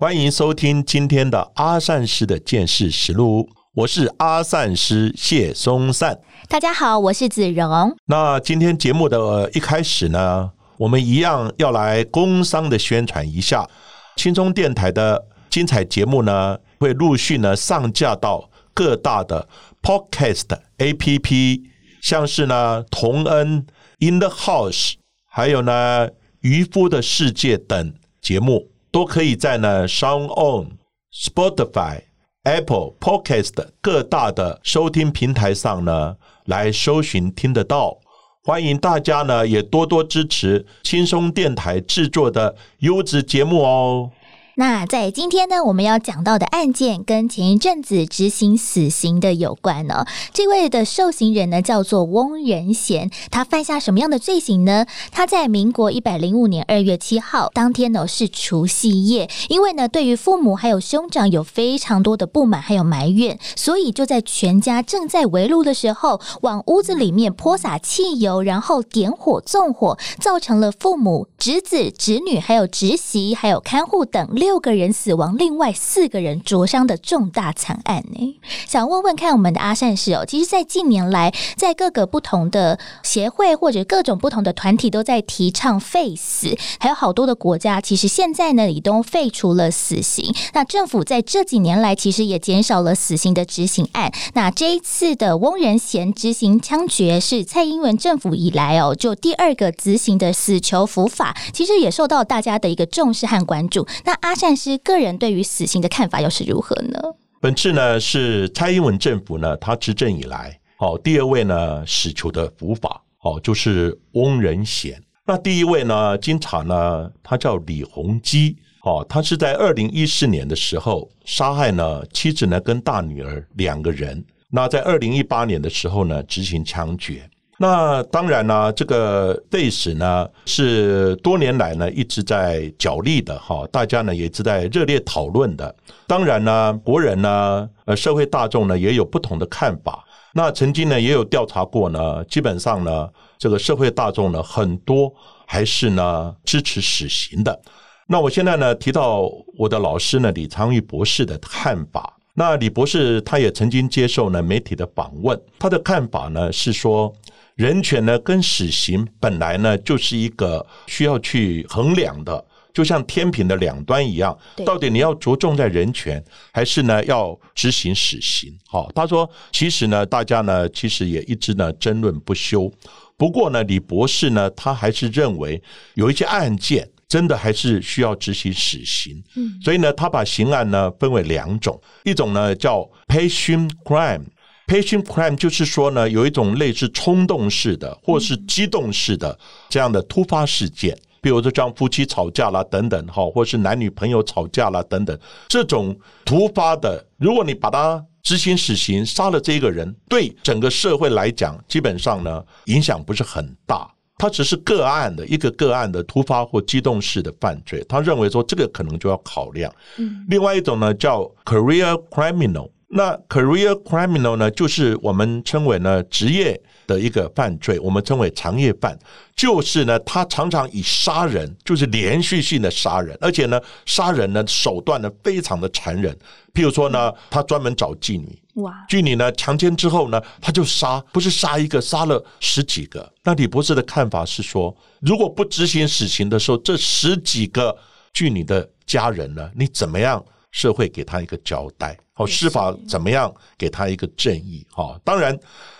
[0.00, 3.46] 欢迎收听今天的阿善师的见识实录。
[3.74, 6.18] 我是阿善师谢松善。
[6.48, 7.94] 大家好，我是子荣。
[8.06, 13.68] 那今天节目的一开始呢，我们一样要来工商的宣传一下，
[14.16, 19.46] 轻松电台的精彩节目呢，会陆续呢上架到各大的
[19.82, 20.46] Podcast
[20.78, 21.60] APP，
[22.00, 23.66] 像是呢同恩
[23.98, 24.94] In the House，
[25.30, 26.08] 还有呢
[26.40, 27.92] 渔夫的世界等
[28.22, 30.78] 节目，都可以在呢 Sound On、
[31.12, 32.02] Spotify、
[32.44, 36.16] Apple Podcast 各大的收听平台上呢。
[36.46, 37.98] 来搜寻听得到，
[38.42, 44.10] 欢迎大家呢也多多支持轻松电台制作的优质节目哦。
[44.56, 50.04] 那在今天呢，我们要讲到的案件跟前一阵子执行死刑的有关呢。
[50.32, 54.86] 这位的受刑人呢叫做翁仁贤，他犯下什么样的罪行呢？
[55.12, 74.60] 他在民国一百零五年二月七号当天呢是除夕夜，因为呢对于父母还有兄长有非常多的不满还有埋怨，所以就在全家正在围炉的时候，往屋子里面泼洒汽油，然后点火纵火，造成了父母、侄子、侄女还有侄媳还有看护等六。
[74.60, 78.38] 个人死亡，另外四个人灼伤的重大惨案呢？
[78.68, 90.30] 想问问看，我们的阿善师哦，其实，在近年来，在各个不同的协会或者各种不同的团体都在提倡废死，还有好多的国家，其实现在呢，已都废除了死刑。
[90.52, 94.12] 那政府在这几年来，其实也减少了死刑的执行案。
[94.34, 103.86] 那这一次的翁仁贤执行枪决，是蔡英文政府以来哦，就第二个执行的死囚伏法，其实也受到大家的一个重视和关注。
[104.04, 107.00] 那阿阿善师个人对于死刑的看法又是如何呢？
[107.40, 115.02] 本次呢是蔡英文政府呢，他执政以来，哦，第二位呢死囚的伏法，哦，就是翁仁贤。
[115.26, 124.24] 那第一位呢，经查呢，他叫李洪基，哦，他是在二零一四年的时候杀害呢妻子呢跟大女儿两个人。
[124.48, 127.28] 那在二零一八年的时候呢，执行枪决。
[127.62, 135.76] 那当然呢，这个废死呢是多年来呢一直在角力的哈，大家呢也一直在热烈讨论的。
[136.06, 140.02] 当然呢，国人呢，呃，社会大众呢也有不同的看法。
[140.32, 143.06] 那曾经呢也有调查过呢，基本上呢，
[143.38, 145.12] 这个社会大众呢很多
[145.46, 147.60] 还是呢支持死刑的。
[148.06, 152.16] 那我现在呢提到我的老师呢李昌钰博士的看法。
[152.32, 157.12] 那李博士他也曾经接受呢媒体的访问，他的看法呢是说。
[157.60, 164.34] 人权呢，跟死刑本来呢就是一个需要去衡量的，就像天平的两端一样。
[164.64, 168.50] 到底你要着重在人权，还是呢要执行死刑？
[168.66, 172.72] 好，他说，其实呢，大家呢其实也一直呢争论不休。
[173.18, 175.62] 不过呢，李博士呢，他还是认为
[175.92, 179.22] 有一些案件真的还是需要执行死刑。
[179.36, 184.24] 嗯，所以呢，他把刑案呢分为两种，一种呢叫 passion crime。
[184.70, 189.36] Passion crime 就是说呢，有一种类似冲动式的，或是激动式的
[189.68, 209.74] 这样的突发事件，比如说像夫妻吵架啦等等，哈，或是男女朋友吵架啦等等，这种突发的，如果你把它执行死刑，杀了这个人，对整个社会来讲，基本上呢影响不是很大，它只是个案的一个个案的突发或激动式的犯罪，他认为说这个可能就要考量。
[209.98, 212.70] 嗯，另外一种呢叫 career criminal。
[212.92, 218.98] 那 career criminal 呢，就是我们称为呢职业的一个犯罪，我们称为长夜犯，
[219.36, 226.12] 就是呢他常常以杀人，就是连续性的杀人，而且呢杀人呢手段呢非常的残忍。
[226.52, 233.08] 譬如说呢，他专门找妓女，哇，妓女呢强奸之后呢，他就杀，不是杀一个，杀了十几个。
[233.22, 237.78] 那李博士的看法是说，如果不执行死刑的时候，这十几个
[238.12, 240.20] 妓女的家人呢，你怎么样？
[240.50, 244.66] 社会给他一个交代，好，司法怎么样给他一个正义？
[244.70, 245.38] 哈，当然，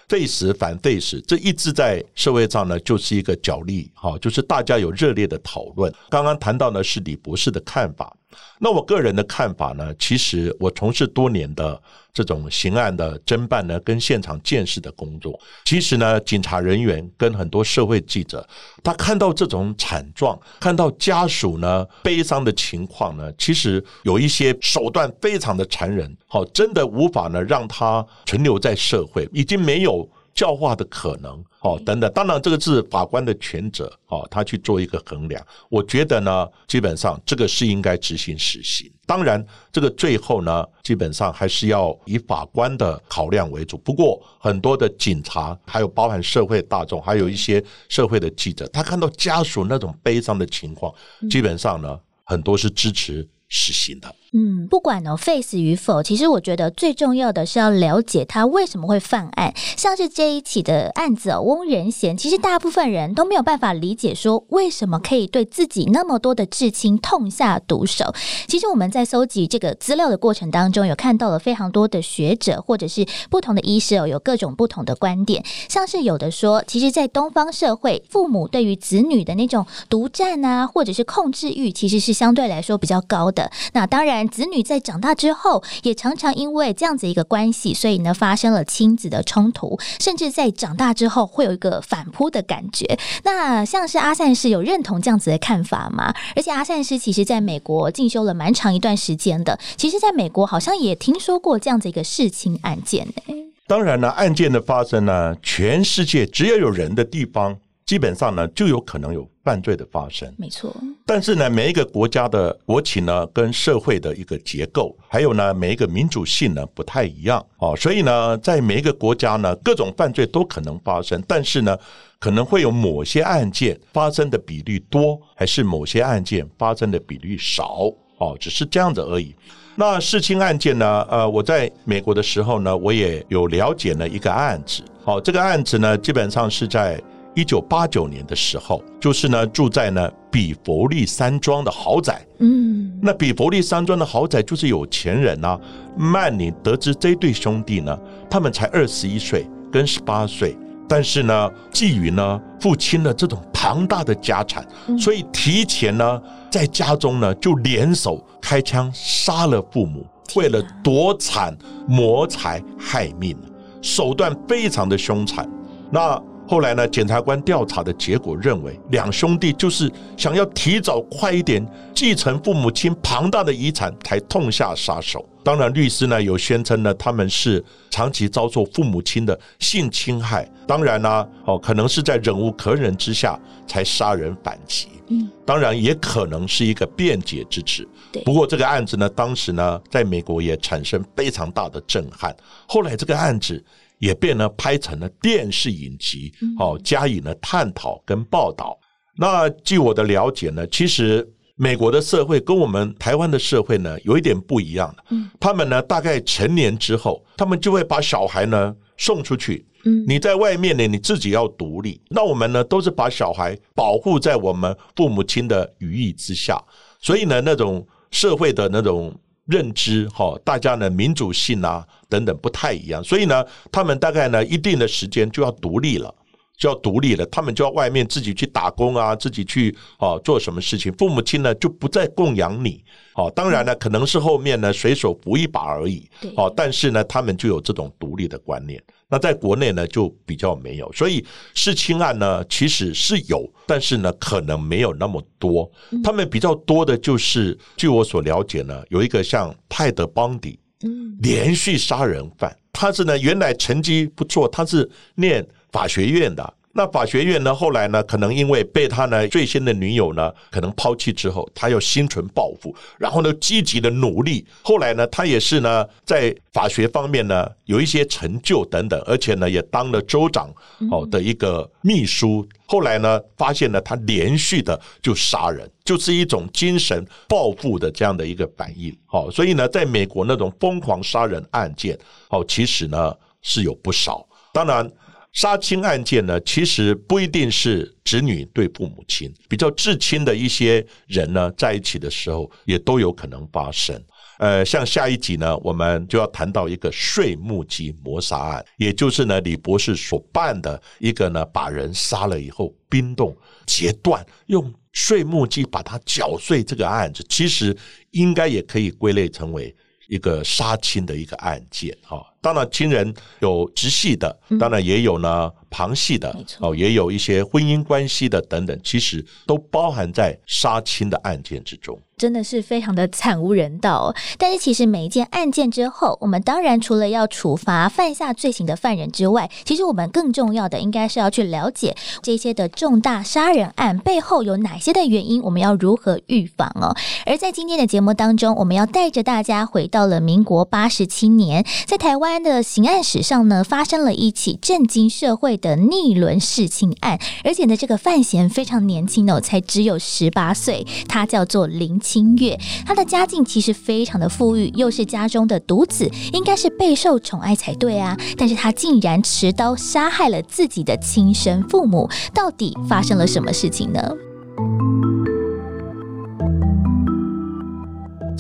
[0.09, 5.93] 废时反废时，这一直在社会上呢，就是一个角力，哈，就是大家有热烈的讨论。
[6.09, 8.17] 刚刚谈到呢是李博士的看法，
[8.59, 11.81] 那我个人的看法呢，其实我从事多年的
[12.13, 18.47] 这种刑案的侦办呢，跟现场见识的工作，其实呢，警察人员跟很多社会记者，
[18.83, 30.09] 他看到这种惨状，看到家属呢悲伤的情况呢，其实有一些手段非常的残忍，好，真的无法呢让他存留在社会，已经没有。
[30.41, 35.47] 教化的可能哦，等等，当然这个是法官的权责哦，他去做一个衡量。
[35.69, 38.91] 我觉得呢，基本上这个是应该执行死刑。
[39.05, 43.77] 当然，这个最后呢，基本上还是要以法官的考量为主。
[43.77, 50.91] 不过，很多的警察，还有包含社会大众，还有一些社会的记者，他看到家属那种悲伤的情况，
[51.29, 54.15] 基本上呢，很多是支持实行的。
[54.33, 59.53] 嗯，不管呢 face 与否，其实我觉得最重要的是要了解他为什么会犯案。
[59.77, 68.15] 像是这一起的案子哦，翁仁贤，其实大部分人都没有办法理解说为什么可以对自己那么多的至亲痛下毒手。
[68.47, 75.45] 其实我们在搜集这个资料的过程当中，有看到了非常多的学者或者是不同的医师哦，有各种不同的观点。
[75.69, 83.40] 像是有的说，其实，在东方社会，父母对于子女的那种独占啊，或者是控制欲，其实是相对来说比较高的。
[83.73, 84.11] 那当然。
[84.31, 92.99] 子女在长大之后，也常常因为这样子一个关系，所以呢发生了亲子的冲突，甚至在长大之后会有一个反扑的感觉。
[93.25, 96.15] 那像是阿善师有认同这样子的看法吗？
[96.37, 103.35] 而且阿善师其实在美国进修了蛮长一段时间的，其实在美国好像也听说过这样子一个弑亲案件呢。
[103.67, 107.59] 当然呢，案件的发生呢，全世界只要有人的地方。
[107.91, 110.33] 基本上呢，就有可能有犯罪的发生。
[110.39, 110.73] 没错，
[111.05, 117.75] 但是呢，每一个国家的国情呢，跟社会的一个结构，还有呢，每一个民主性呢，不太一样哦。
[117.77, 121.77] 所以呢，在每一个国家呢，各种犯罪都可能发生，但是呢，
[122.21, 129.35] 可能会有某些案件发生的比率多，还是某些案件发生的比率少哦，只是这样子而已。
[129.75, 131.05] 那弑亲案件呢？
[131.11, 134.81] 呃，我在美国的时候呢，我也有了解了一个案子。
[135.03, 137.03] 好，这个案子呢，基本上是在。
[137.35, 142.27] 一九八九年的时候，就是呢住在呢比佛利山庄的豪宅。
[142.39, 145.59] 嗯，那比佛利山庄的豪宅就是有钱人呐。
[145.97, 147.99] 曼宁得知这对兄弟呢，
[148.29, 150.57] 他们才二十一岁跟十八岁，
[150.89, 154.67] 但是呢觊觎呢父亲的这种庞大的家产，
[154.99, 161.57] 所以提前呢在家中呢就联手开枪杀了父母，为了夺产
[161.87, 163.37] 谋财害命，
[163.83, 165.49] 手段非常的凶残。
[165.93, 166.89] 那后来呢？
[166.89, 171.65] 检察官调查的结果认为，两兄弟就是想要提早快一点
[171.95, 175.25] 继承父母亲庞大的遗产，才痛下杀手。
[175.45, 180.45] 当然，律师呢有宣称呢，他们是长期遭受父母亲的性侵害。
[180.67, 184.89] 当然呢，哦，可能是在忍无可忍之下才杀人反击。
[185.07, 187.87] 嗯，当然也可能是一个辩解之词。
[188.25, 192.35] 不过这个案子呢，当时呢，在美国也产生非常大的震撼。
[192.67, 193.65] 后来这个案子。
[194.01, 198.77] 也变呢拍成了电视影集，哦，加以了探讨跟报道。
[199.17, 205.05] 那据我的了解呢，其实美国的社会跟我们台湾的社会呢有一点不一样的。
[205.11, 209.67] 嗯，他们呢大概成年之后，他们就会把小孩呢送出去。
[209.85, 212.01] 嗯，你在外面呢你自己要独立。
[212.09, 216.59] 那我们呢都是把小孩保护在我们父母亲的羽翼之下，
[217.01, 219.15] 所以呢那种社会的那种。
[219.47, 226.15] 认知哈，大家的民主性啊等等不太一样，所以呢，他们大概呢一定的时间就要独立了，
[226.61, 232.85] 就要独立了，他们就要外面自己去打工啊，自己去啊做什么事情，父母亲呢就不再供养你。
[233.15, 236.07] 哦，当然呢，可能是后面呢随手扶一把而已。
[236.37, 238.81] 哦，但是呢，他们就有这种独立的观念。
[239.09, 240.93] 那在国内呢，就比较没有。
[240.93, 241.25] 所以
[241.55, 245.69] 弑亲案呢，其实是有，但是呢，可能没有那么多。
[246.05, 256.55] 他们比较多的就是，据我所了解呢，有一个像泰德邦迪，嗯，连续杀人犯，他是呢原来成绩不错，他是念法学院的。
[256.73, 257.53] 那法学院呢？
[257.53, 258.01] 后来呢？
[258.05, 264.47] 可能因为被他呢最新的女友呢可能抛弃之后，他又心存报复，然后呢积极的努力。
[264.63, 270.49] 后来呢，他也是呢在法学方面呢有一些成就等等，而且呢也当了州长
[270.93, 272.49] 哦的一个秘书。
[272.67, 278.97] 后来呢，发现呢他连续的就杀人，就是一种精神报复的这样的一个反应。
[279.07, 281.99] 好，所以呢，在美国那种疯狂杀人案件，
[282.29, 283.13] 哦，其实呢
[283.43, 284.25] 是有不少。
[284.53, 284.89] 当然。
[285.33, 294.03] 杀亲案件呢，其实不一定是子女对父母亲，比较至亲的一些人呢，在一起的时候，也都有可能发生。
[294.39, 307.77] 呃，像下一集呢，我们就要谈到一个碎木机谋杀案，也就是呢李博士所办的一个呢把人杀了以后冰冻截断，用碎木机把它绞碎这个案子，其实
[308.13, 309.75] 应该也可以归类成为
[310.09, 312.27] 一个杀亲的一个案件哈。
[312.43, 321.99] 当然，亲人有直系的，当然也有呢旁系的，哦，也有一些婚姻关系的等等，其实都包含在杀亲的案件之中。
[322.17, 324.15] 真的是非常的惨无人道。
[324.37, 336.95] 但是，其实每一件案件之后，我们当然除了要处罚犯下罪行的犯人之外，其实我们更重要的应该是要去了解这些的重大杀人案背后有哪些的原因，我们要如何预防哦。
[337.25, 342.30] 而在今天的节目当中，我们要带着大家回到了民国八十七年，在台湾。
[342.39, 350.87] 的刑案史上呢，发生了一起震惊社会的逆轮弑亲案，而且呢，这个范闲非常年轻哦，才只有十八岁。
[351.09, 358.17] 他叫做林清月，他的家境其实非常的富裕，又是家中的独子，应该是备受宠爱才对啊。
[358.37, 364.01] 但是他竟然持刀杀害了自己的亲生父母，到底发生了什么事情呢？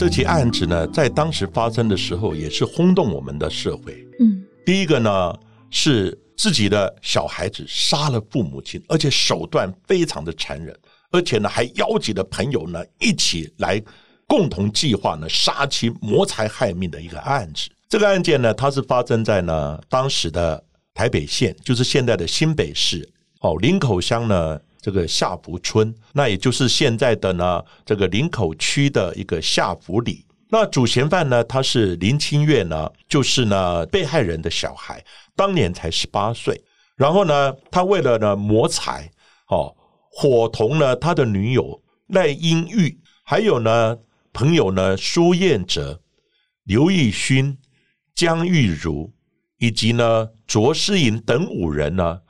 [0.00, 4.02] 这起案子呢，在当时发生的时候，也是轰动我们的社会。
[4.18, 5.38] 嗯，第一个呢
[5.68, 10.74] 是自己的小孩子杀了父母亲，而且手段非常的残忍，
[11.12, 13.78] 而且呢还邀集了朋友呢一起来
[14.26, 17.68] 共同计划呢杀妻谋财害命的一个案子。
[17.86, 20.64] 这个案件呢，它是发生在呢当时的
[20.94, 23.06] 台北县，就是现在的新北市
[23.42, 24.58] 哦林口乡呢。
[24.80, 30.24] 这个下福村，那也就是现在的呢，这个林口区的一个下福里。
[30.48, 35.04] 那主嫌犯呢，他是林清月呢，就是呢被害人的小孩，
[35.36, 36.60] 当年才十八岁。
[36.96, 39.10] 然后呢，他为了呢谋财，
[39.48, 39.74] 哦，
[40.10, 43.96] 伙同呢他的女友赖英玉，还有呢
[44.32, 46.00] 朋友呢苏燕哲、
[46.64, 47.56] 刘义勋、
[48.14, 49.12] 江玉如，
[49.58, 52.20] 以及呢卓诗颖等五人呢。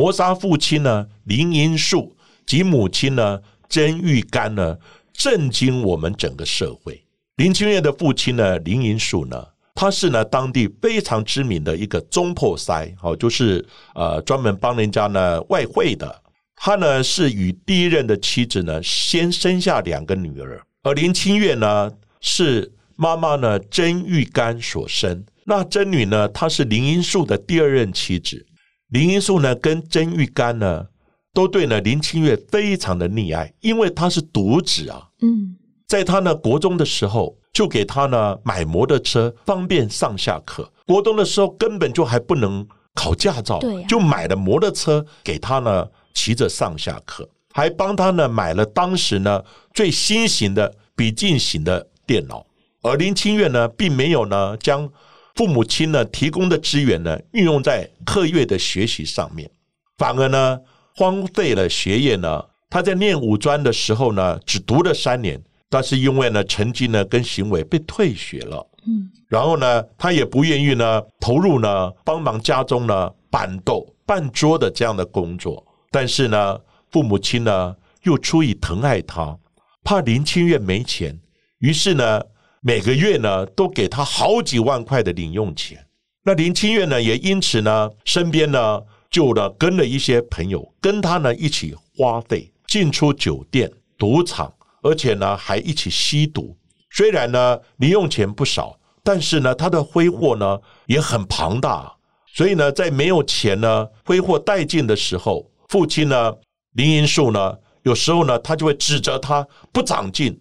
[0.00, 2.16] 谋杀父亲呢林银树
[2.46, 3.38] 及母亲呢
[3.68, 4.78] 甄玉干呢，
[5.12, 7.04] 震惊我们整个社会。
[7.36, 13.62] 林清月的父亲呢林银树呢，他是呢当地非常知名的一个中破塞，哦，就是
[13.94, 16.22] 呃专门帮人家呢外汇的。
[16.56, 21.92] 他呢是与第一任的妻子呢先生下两个女儿，而林清月呢
[22.22, 25.22] 是妈妈呢甄玉干所生。
[25.44, 28.46] 那甄女呢，她是林银树的第二任妻子。
[28.90, 30.86] 林英树呢，跟曾玉干呢，
[31.32, 35.08] 都对呢林清月非常的溺爱，因为他是独子啊。
[35.22, 35.56] 嗯，
[35.86, 40.68] 在他呢国中的时候，就给他呢买摩托车，方便上下课。
[40.86, 49.40] 国中的时候根本就还不能考驾照，就买了摩托车给他呢骑着上下课，还帮他呢买了当时呢
[49.72, 52.44] 最新型的笔记型的电脑。
[52.82, 54.90] 而林清月呢，并没有呢将。
[55.36, 59.50] 父母亲呢提供的资源呢运用在课业的学习上面，
[59.96, 60.58] 反而呢
[60.96, 62.44] 荒废了学业呢。
[62.68, 76.58] 他在念五专的时候呢只读了三年，但是因为呢成绩呢跟行为被退学了，嗯，然后呢他也不愿意呢投入呢帮忙家中呢板豆办桌的这样的工作，但是呢
[76.92, 79.36] 父母亲呢又出于疼爱他，
[79.82, 81.18] 怕林清月没钱，
[81.58, 82.22] 于是呢。
[82.62, 85.86] 每个月呢，都给他好几万块的零用钱。
[86.22, 94.52] 那林清月呢，也因此呢，身边呢，就呢跟了一些朋友，跟他呢一起花费进出酒店、赌场，
[94.82, 96.54] 而且呢还一起吸毒。
[96.90, 101.90] 虽然呢零用钱不少，但是呢他的挥霍呢也很庞大。
[102.34, 106.34] 所以呢，在没有钱呢挥霍殆尽的时候，父亲呢
[106.74, 110.38] 林银树呢，有时候呢他就会指责他不长进。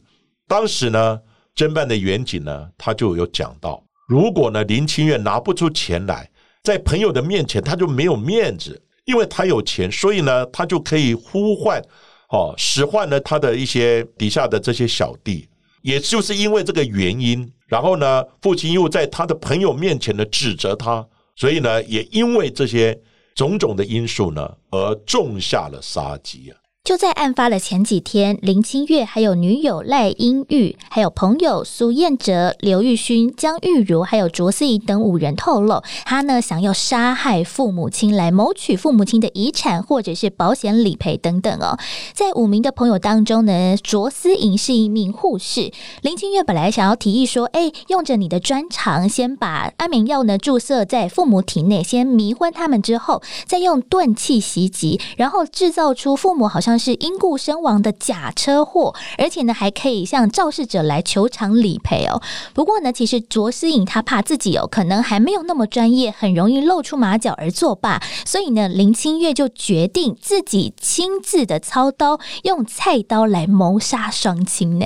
[0.49, 1.21] 当时呢。
[1.59, 6.31] 侦办的远景呢，他就有讲到，如果呢林清月拿不出钱来，
[6.63, 11.81] 在朋友的面前他就没有面子，因为他有钱，所以呢他就可以呼唤
[12.29, 15.49] 哦使唤了他的一些底下的这些小弟，
[15.81, 22.97] 也就是因为这个原因，然后呢父亲又在他的朋友面前呢指责他，所以呢也因为这些
[23.35, 26.55] 种种的因素呢而种下了杀机啊。
[26.89, 41.77] 就在案发的前几天，林清月还有女友赖英玉，还有朋友苏燕哲、刘玉勋、江玉如，还有卓思怡等五人透露，他呢想要杀害父母亲来谋取父母亲的遗产或者是保险理赔等等哦。
[42.15, 45.71] 在五名的朋友当中呢，卓思颖是一名护士。
[46.01, 56.78] 林清月本来想要提议说，哎，用着你的专长，先把安眠药呢注射在父母体内，先迷昏他们之后，再用钝器袭击，然后制造出父母好像。
[56.79, 62.21] 是因故身亡的假车祸，而且呢还可以向肇事者来求偿理赔哦。
[62.53, 74.85] 不过呢，其实卓思颖她怕自己有可能还没有那么专业，很容易露出马脚而作罢，所以呢林清月就决定自己亲自的操刀，用菜刀来谋杀双亲呢。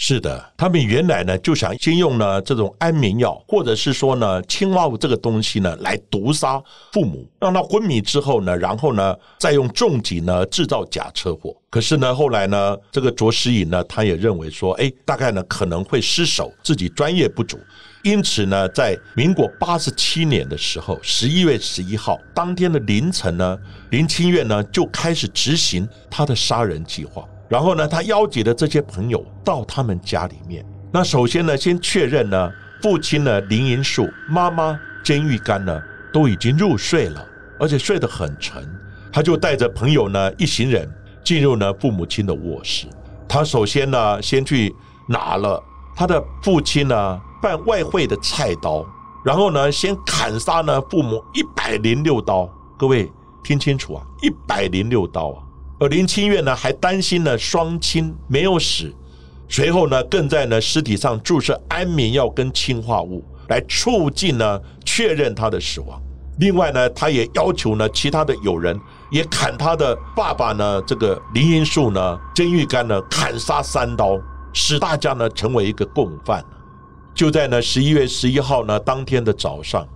[0.00, 6.62] 是的，他们原来呢就想先用呢这种安眠药，或者是说呢青蛙物这个东西呢来毒杀
[6.92, 11.52] 父母，让他昏迷之后呢，然后呢再用重疾呢制造假车祸。
[11.68, 17.58] 可是呢后来呢这个卓诗颖呢他也认为说，哎，大概呢可能会失手，自己专业不足，
[18.04, 23.58] 因此呢在民国八十七年的时候，十一月十一号当天的凌晨呢，
[23.90, 27.28] 林清月呢就开始执行他的杀人计划。
[27.48, 30.64] 然后呢，他邀集的这些朋友到他们家里面。
[30.92, 32.52] 那首先呢，先确认呢，
[32.82, 35.80] 父亲呢林银树、妈妈甄玉干呢
[36.12, 37.26] 都已经入睡了，
[37.58, 38.62] 而且睡得很沉。
[39.10, 40.86] 他就带着朋友呢一行人
[41.24, 42.86] 进入呢父母亲的卧室。
[43.26, 44.74] 他首先呢，先去
[45.06, 45.62] 拿了
[45.96, 48.86] 他的父亲呢办外汇的菜刀，
[49.24, 52.48] 然后呢，先砍杀呢父母一百零六刀。
[52.78, 53.10] 各位
[53.42, 55.42] 听清楚啊，一百零六刀啊！
[55.80, 58.92] 而林清月呢，还担心呢双亲没有死，
[59.48, 66.02] 随后呢，更在呢尸体上注射安眠药跟氰化物，来促进呢确认他的死亡。
[66.40, 68.78] 另外呢，他也要求呢其他的友人
[69.10, 74.18] 也砍他的爸爸呢这个林荫树呢曾玉干呢砍杀三刀，
[74.52, 76.44] 使大家呢成为一个共犯。
[77.14, 79.86] 就在呢十一月十一号呢当天的早上，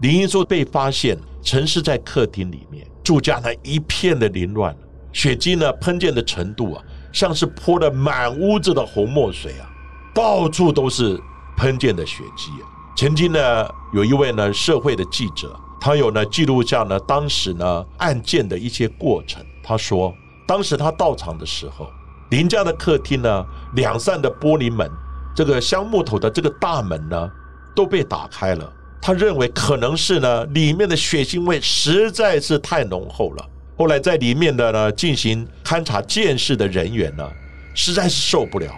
[0.00, 4.76] 林荫树被发现沉尸在客厅里面，住家呢一片的凌乱。
[5.12, 9.68] 血迹呢，喷溅的程度啊，像是泼了满屋子的红墨水啊，
[10.14, 11.20] 到处都是
[11.56, 12.68] 喷溅的血迹啊。
[12.96, 19.42] 曾经呢，有一位呢社会的记者，他有呢记录下呢当时呢案件的一些过程。
[19.62, 20.14] 他说，
[20.46, 21.88] 当时他到场的时候，
[22.30, 24.90] 林家的客厅呢两扇的玻璃门，
[25.34, 27.30] 这个香木头的这个大门呢
[27.74, 28.70] 都被打开了。
[29.00, 33.48] 他认为可能是呢里面的血腥味实在是太浓厚了。
[33.80, 37.26] 后来在里面的呢进行勘察见识的人员呢，
[37.74, 38.70] 实在是受不了，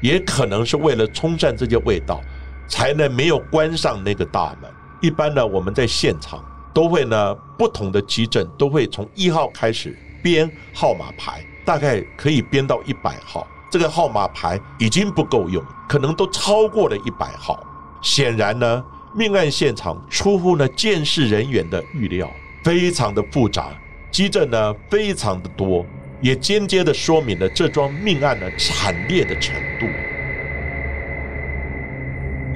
[0.00, 2.22] 也可能是为了冲散这些味道，
[2.66, 4.70] 才能没有关上那个大门。
[5.02, 13.46] 一般呢，我们在现场都会呢不同的急诊都会从一号开始编号码牌，大概可以编到一百号。
[13.70, 17.62] 这个号码牌已经不够用，可能都超过了一百号。
[18.00, 18.82] 显然呢，
[19.14, 22.26] 命案现场出乎呢见识人员的预料，
[22.64, 23.68] 非常的复杂。
[24.16, 25.84] 基证呢非常的多，
[26.22, 29.86] 也间接的说明了这桩命案的惨烈的程度。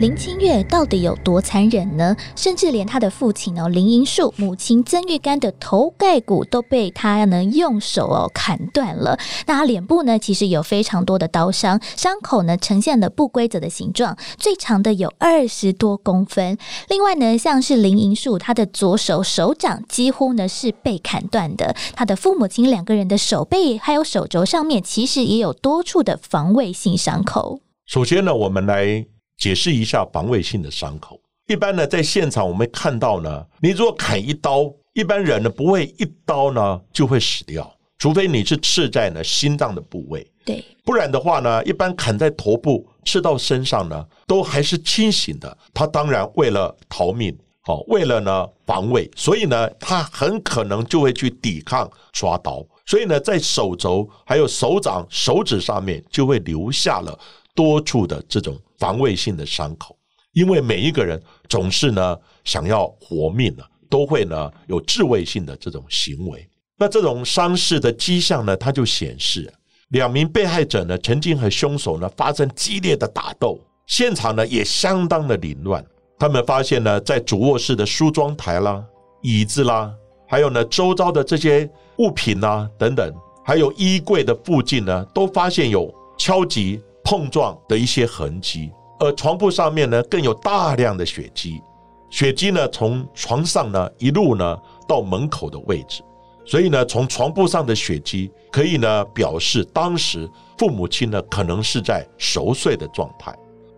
[0.00, 2.16] 林清月到底有多残忍呢？
[2.34, 9.18] 甚至连他的父亲哦林银树、母亲曾玉干的头盖骨都被他呢用手哦砍断了。
[9.46, 16.56] 那他脸部呢其实有非常多的刀伤，伤口呢呈现了不规则的形状，最长的有二十多公分。
[16.88, 21.76] 另外呢，像是林银树，他的左手手掌几乎呢是被砍断的。
[21.94, 27.60] 他的父母亲两个人的手背还有手肘上面，其实也有多处的防卫性伤口。
[27.84, 29.04] 首先呢，我们来。
[29.40, 31.18] 解释一下防卫性的伤口。
[31.48, 40.24] 一般呢，在现场我们看到呢，你如果砍一刀，一般人呢不会一刀呢就会死掉，除非你是刺在呢心脏的部位。
[40.44, 45.58] 对，不然的话呢，一般砍在头部、刺到身上呢，都还是清醒的。
[45.72, 52.64] 他当然为了逃命，哦，为了呢防卫，所以呢，他很可能就会去抵抗抓刀。
[52.86, 57.18] 所以呢，在手肘还有手掌、手指上面就会留下了
[57.54, 58.56] 多处的这种。
[58.80, 59.96] 防卫性的伤口，
[60.32, 66.48] 因为每一个人总是呢想要活命呢，都会呢有自卫性的这种行为。
[66.76, 69.52] 那这种伤势的迹象呢，它就显示
[69.90, 75.84] 两名被害者呢曾经和凶手呢发生激烈的打斗，现场呢也相当的凌乱。
[76.18, 78.82] 他们发现呢，在主卧室的梳妆台啦、
[79.20, 79.92] 椅子啦，
[80.26, 83.14] 还有呢周遭的这些物品啊等等，
[83.44, 86.80] 还有衣柜的附近呢，都发现有敲击。
[87.04, 91.62] 碰撞的一些痕迹，而床铺上面呢，更有大量的血迹。
[92.10, 94.58] 血迹呢，从床上呢一路呢
[94.88, 96.02] 到门口的位置，
[96.44, 103.32] 所以呢，从床铺上的血迹可以呢表示当时父母亲呢可能是在熟睡的状态，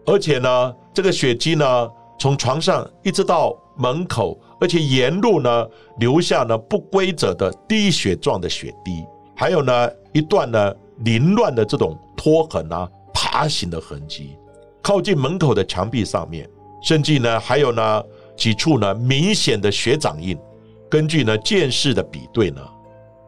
[0.06, 5.66] 而且呢，这个血迹呢从床上一直到门口，而且沿路呢
[5.98, 9.04] 留下呢不规则的滴血状的血滴，
[9.36, 12.88] 还有呢一段呢凌乱的这种拖痕啊。
[13.24, 14.36] 爬行的痕迹，
[14.82, 16.48] 靠近门口的墙壁上面，
[16.82, 18.02] 甚至呢还有呢
[18.36, 20.36] 几处呢明显的血掌印。
[20.90, 22.60] 根据呢剑士的比对呢，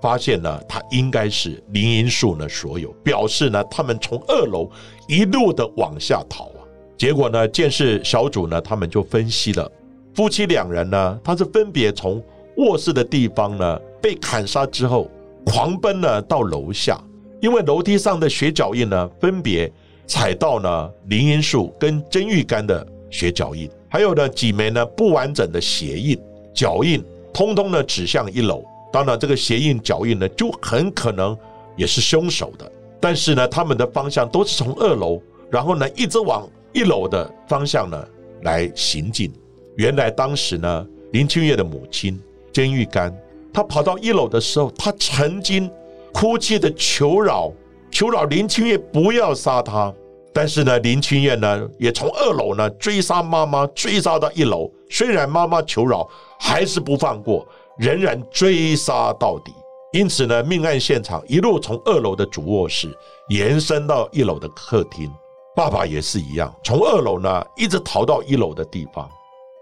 [0.03, 4.69] 发现呢，它应该是林荫树呢所有，表示呢他们从二楼
[5.07, 6.67] 一路的往下逃啊。
[6.99, 9.71] 结果呢，剑士小组呢，他们就分析了
[10.13, 12.21] 夫妻两人呢，他是分别从
[12.57, 15.09] 卧室的地方呢被砍杀之后，
[15.47, 17.01] 狂奔呢到楼下，
[17.41, 19.73] 因为楼梯上的血脚印呢，分别
[20.07, 26.19] 踩到呢林荫树跟真玉干的血脚印，还有呢几枚呢不完整的鞋印、
[26.53, 28.65] 脚印，通通呢指向一楼。
[28.93, 31.37] 当然，这个鞋印、脚印呢，就很可能
[31.77, 32.71] 也是凶手的。
[33.01, 36.49] 但是呢，他们的方向都是从二楼，然后呢一直往。
[36.73, 38.05] 一楼的方向呢，
[38.43, 39.33] 来行进。
[39.77, 42.21] 原来当时呢，林清月的母亲
[42.53, 43.17] 甄玉干，
[43.53, 45.71] 她跑到一楼的时候，她曾经
[46.13, 47.53] 哭泣的求饶，
[47.95, 49.95] 求饶林清月不要杀他。
[50.33, 54.69] 但是呢，林清月呢，也从二楼呢追杀妈妈，追杀到一楼。
[54.91, 56.05] 虽然妈妈求饶，
[56.41, 57.47] 还是不放过，
[57.79, 59.53] 仍然追杀到底。
[59.93, 62.93] 因此呢，命案现场一路从二楼的主卧室
[63.29, 65.09] 延伸到一楼的客厅。
[65.55, 69.09] 爸爸也是一样，从二楼呢一直逃到一楼的地方。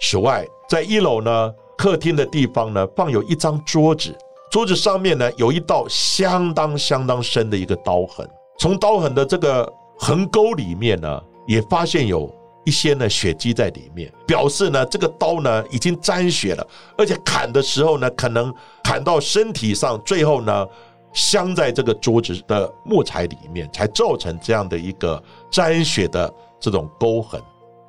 [0.00, 4.16] 此外，在一楼呢客厅的地方呢放有一张桌子，
[4.52, 8.28] 桌子上面呢有一道相当相当深的一个刀痕。
[8.58, 9.66] 从刀痕的这个
[9.98, 12.30] 横沟里面呢，也发现有
[12.66, 16.66] 一些呢血迹在里面，表示呢这个刀呢已经沾血了，
[16.98, 20.66] 而且砍的时候呢可能砍到身体上，最后呢。
[21.14, 27.38] 镶在这个桌子的木材里面，才造成这样的一个沾血的这种沟痕。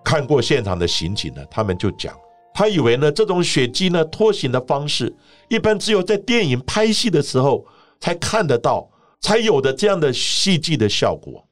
[0.03, 2.13] 看过现场的刑警呢，他们就讲，
[2.53, 5.13] 他以为呢这种血迹呢拖行的方式，
[5.49, 7.65] 一般只有在电影拍戏的时候
[7.99, 8.89] 才看得到，
[9.21, 11.47] 才有的这样的戏剧的效果。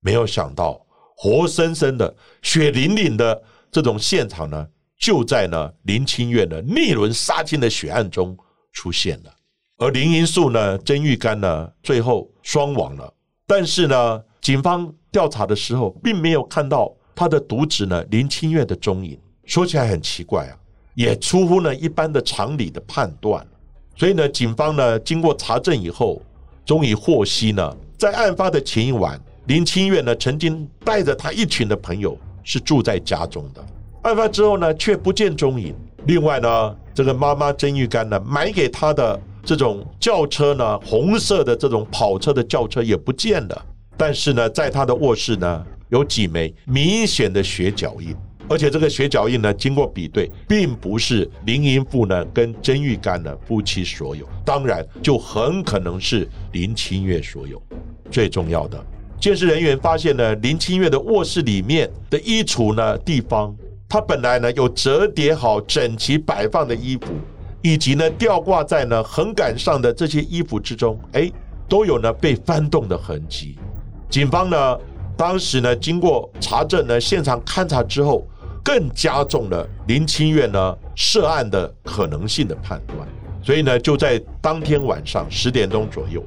[0.00, 0.80] 没有想到，
[1.16, 4.66] 活生生的血淋淋的这种现场呢，
[4.98, 8.36] 就在呢林清月的逆轮杀进的血案中
[8.72, 9.32] 出现了。
[9.78, 13.12] 而林银树呢，曾玉干呢，最后双亡了。
[13.46, 19.18] 但是呢，警方调查的时候，并没有看到他的独子呢林清月的踪影。
[19.46, 20.52] 说起来很奇怪啊，
[20.94, 23.46] 也出乎呢一般的常理的判断。
[23.96, 26.20] 所以呢，警方呢经过查证以后，
[26.64, 33.64] 终于获悉呢，在案发的前一晚，林清月呢曾经带着他一群的朋友是住在家中的。
[34.02, 35.74] 案发之后呢，却不见踪影。
[36.04, 39.18] 另外呢，这个妈妈曾玉干呢买给他的。
[39.48, 43.64] 这种轿车呢，红色的这种跑车的轿车也不见了。
[43.96, 48.12] 但是呢，在他的卧室呢，有几枚明显的血脚印，
[48.48, 57.60] 而且这个血脚印呢，经过比对，并不是林银富呢跟曾玉干呢夫妻所有，当然就很可能是林清月所有。
[58.10, 58.84] 最重要的，
[59.20, 63.54] 监视人员发现呢，林清月的卧室里面的衣橱呢地方，
[63.88, 67.06] 他本来呢有折叠好、整齐摆放的衣服。
[67.62, 71.28] 以及呢，吊挂在呢横杆上的这些衣服之中，哎，
[71.68, 73.58] 都有呢被翻动的痕迹。
[74.08, 74.78] 警方呢，
[75.16, 78.24] 当时呢经过查证呢，现场勘查之后，
[78.66, 83.06] 更加重了林清月呢涉案的可能性的判断。
[83.40, 86.20] 所以呢，就在当天晚上十点钟左右，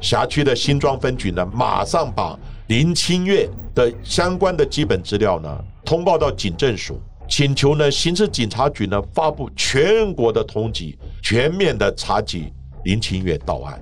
[0.00, 7.00] 辖区的新庄分局呢，马上把林清月的相关的基本资料呢通报到警政署。
[7.28, 12.52] 请求呢，刑事警察局呢发布全国的通缉，全面的查缉
[12.82, 13.80] 林清月到案。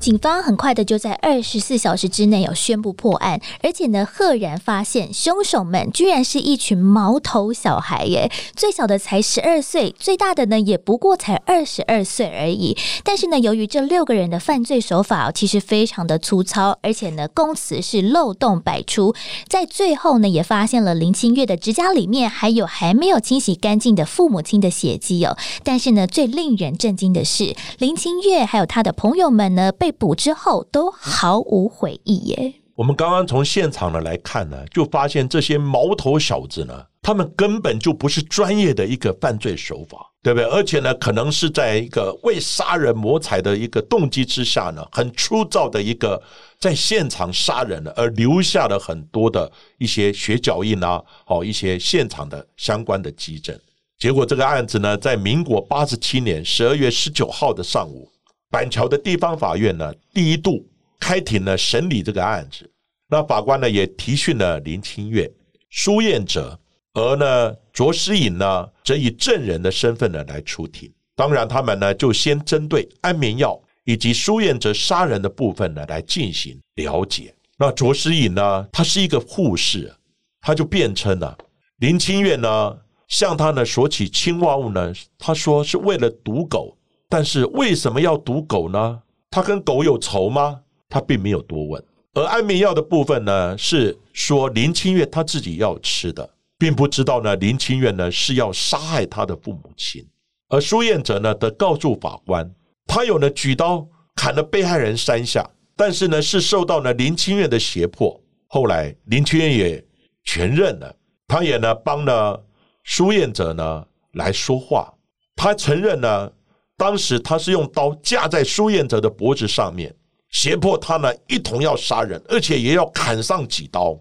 [0.00, 8.32] 警方很快的就在二十四小时之内有宣布破案，而且呢，赫然发现凶手们居然是一群毛头小孩耶！
[8.56, 12.74] 最小的才十二岁，最大的呢也不过才二十二岁而已。
[13.04, 19.14] 但是呢，由于这六个人的犯罪手法其实非常的粗糙，而且呢，供词是漏洞百出，
[19.48, 25.36] 在最后呢，也发现了林清月的指甲里面还有还没有清洗干净的父母亲的血迹哦。
[25.62, 29.89] 但是呢，最令人震惊的是，林清月还有他的朋友们呢被。
[29.92, 32.54] 捕之后都毫无悔意耶。
[32.74, 40.48] 我们刚刚从现场呢来看呢，就发现这些毛头小子呢，他们根本就不是专业的一个犯罪手法，对不对？
[40.48, 46.22] 而且呢，可能是在一个为杀人谋财的一个动机之下呢，很粗糙的一个
[46.58, 53.54] 在现场杀人了而留下了很多的一些血脚印啊，哦，一些现场的相关的基证。
[53.98, 58.10] 结果这个案子呢，在民国八十七年十二月十九号的上午。
[58.50, 62.68] 板桥的地方法院呢，第一度开庭呢审理这个案子。
[63.08, 65.30] 那法官呢也提讯了林清月、
[65.70, 66.58] 苏燕哲，
[66.92, 70.92] 而呢卓诗颖呢则以证人的身份呢来出庭。
[71.14, 77.32] 当然，他们呢就先针对安眠药以及苏燕哲杀人的部分呢来进行了解。
[77.56, 79.94] 那卓诗颖呢，他是一个护士，
[80.40, 81.38] 他就辩称了
[81.78, 86.76] 林清月呢向他呢索取氰化物呢，他说是为了毒狗。
[87.10, 89.02] 但是为什么要毒狗呢？
[89.32, 90.60] 他跟狗有仇吗？
[90.88, 91.84] 他并没有多问。
[92.14, 100.06] 而安眠药的部分呢，是说林清月他自己要吃的，并不知道呢林清月呢是要杀害他的父母亲。
[100.48, 102.48] 而苏彦哲呢，则告诉法官，
[102.86, 105.44] 他有呢举刀砍了被害人三下，
[105.76, 108.20] 但是呢是受到呢林清月的胁迫。
[108.46, 109.84] 后来林清月也
[110.22, 110.94] 全认了，
[111.26, 112.40] 他也呢帮了
[112.84, 114.94] 苏彦哲呢来说话，
[115.34, 116.32] 他承认呢。
[116.80, 119.94] 当时他是用刀架在苏彦哲的脖子上面，
[120.30, 123.94] 胁迫他呢一同要杀人，而且也要砍上几刀。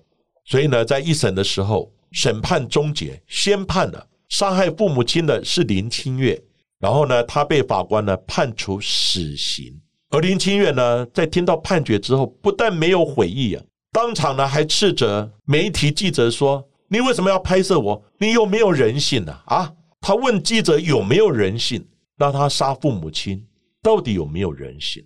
[0.46, 6.42] 所以呢，在一审的时候，审判终结，宣判了杀害父母亲的是林清月，
[6.80, 9.78] 然后呢，他被法官呢判处死刑。
[10.12, 13.62] 而林清月呢，在听到判决之后，不但没有悔意啊，
[13.92, 18.02] 当场呢还斥责媒体记者说：“你为什么要拍摄我？
[18.20, 21.86] 你有没有人性呢？”啊，他问记者有没有人性。
[22.19, 23.43] 让他杀父母亲，
[23.82, 25.03] 到底有没有人性？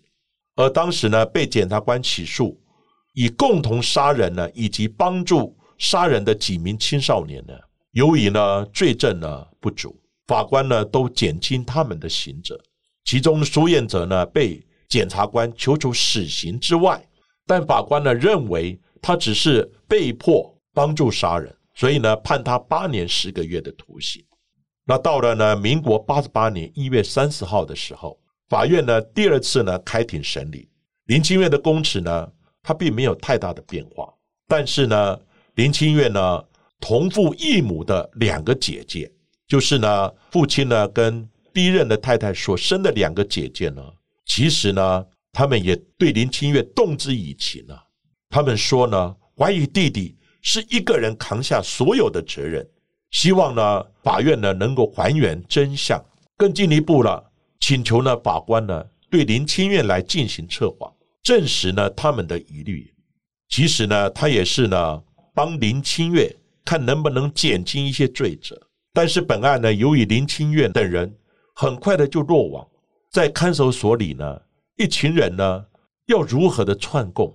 [0.55, 2.59] 而当时呢，被检察官起诉
[3.13, 7.53] 以共同杀人呢，以及帮助杀人的几名青少年呢，
[7.91, 9.95] 由于呢罪证呢不足，
[10.25, 12.59] 法官呢都减轻他们的刑责。
[13.05, 16.99] 其中苏彦哲呢被检察官求处死刑之外，
[17.45, 24.23] 但法官呢认为他只是被迫帮助杀人，所以呢判他八年十个月的徒刑。
[24.85, 28.19] 那到了呢，民国八十八年一月三十号的时候，
[28.49, 30.69] 法院呢第二次呢开庭审理
[31.05, 32.29] 林清月的供词呢，
[32.61, 34.13] 他并没有太大的变化。
[34.45, 35.19] 但是呢，
[35.55, 36.43] 林清月呢
[36.81, 39.09] 同父异母的两个姐姐，
[39.47, 43.81] 就是呢父亲呢跟第一任的太太所生的两个姐姐呢，
[44.25, 47.81] 其实呢他们也对林清月动之以情啊。
[48.29, 52.67] 他们说呢，怀疑弟弟是一个人扛下所有的责任。
[53.13, 56.03] 希望呢，法院呢能够还原真相，
[56.35, 57.23] 更进一步了，
[57.59, 62.91] 请求呢法官呢对林清月来进行测谎，证实呢他们的疑虑。
[63.49, 65.01] 其实呢，他也是呢
[65.35, 68.59] 帮林清月看能不能减轻一些罪责。
[68.91, 71.15] 但是本案呢，由于林清月等人
[71.53, 72.67] 很快的就落网，
[73.11, 74.41] 在看守所里呢，
[74.75, 75.65] 一群人呢
[76.07, 77.31] 要如何的串供，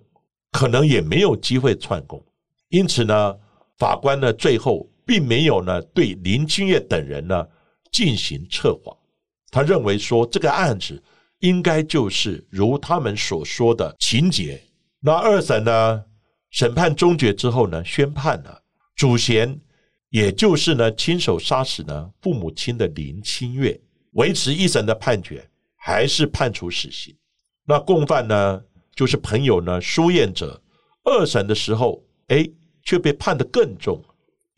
[0.50, 2.20] 可能也没有机会串供。
[2.68, 3.36] 因此呢，
[3.78, 4.84] 法官呢最后。
[5.08, 7.46] 并没有呢，对林清月等人呢
[7.90, 8.94] 进行测谎。
[9.50, 11.02] 他认为说这个案子
[11.38, 14.62] 应该就是如他们所说的情节。
[15.00, 16.04] 那二审呢
[16.50, 18.62] 审判终结之后呢，宣判了
[18.96, 19.58] 主嫌，
[20.10, 23.80] 也就是呢亲手杀死呢父母亲的林清月，
[24.12, 27.16] 维持一审的判决，还是判处死刑。
[27.64, 28.62] 那共犯呢
[28.94, 30.60] 就是朋友呢苏彦哲，
[31.04, 32.46] 二审的时候，哎，
[32.82, 34.04] 却被判得更重。